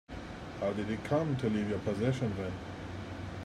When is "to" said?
1.37-1.47